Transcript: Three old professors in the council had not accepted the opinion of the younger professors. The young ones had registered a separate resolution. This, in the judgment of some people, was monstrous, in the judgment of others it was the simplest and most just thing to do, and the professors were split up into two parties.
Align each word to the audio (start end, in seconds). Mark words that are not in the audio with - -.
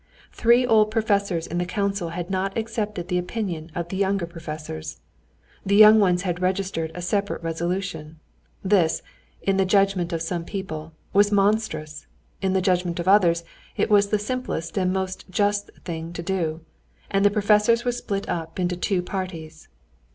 Three 0.31 0.65
old 0.65 0.89
professors 0.89 1.45
in 1.45 1.59
the 1.59 1.63
council 1.67 2.09
had 2.09 2.31
not 2.31 2.57
accepted 2.57 3.07
the 3.07 3.19
opinion 3.19 3.69
of 3.75 3.89
the 3.89 3.97
younger 3.97 4.25
professors. 4.25 4.99
The 5.63 5.75
young 5.75 5.99
ones 5.99 6.23
had 6.23 6.41
registered 6.41 6.91
a 6.95 7.03
separate 7.03 7.43
resolution. 7.43 8.19
This, 8.63 9.03
in 9.43 9.57
the 9.57 9.63
judgment 9.63 10.11
of 10.11 10.23
some 10.23 10.43
people, 10.43 10.93
was 11.13 11.31
monstrous, 11.31 12.07
in 12.41 12.53
the 12.53 12.61
judgment 12.63 12.99
of 12.99 13.07
others 13.07 13.43
it 13.77 13.91
was 13.91 14.07
the 14.09 14.17
simplest 14.17 14.75
and 14.75 14.91
most 14.91 15.29
just 15.29 15.69
thing 15.85 16.13
to 16.13 16.23
do, 16.23 16.61
and 17.11 17.23
the 17.23 17.29
professors 17.29 17.85
were 17.85 17.91
split 17.91 18.27
up 18.27 18.59
into 18.59 18.75
two 18.75 19.03
parties. 19.03 19.67